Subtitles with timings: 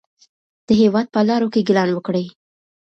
[0.67, 2.25] د هېواد په لارو کې ګلان وکرئ.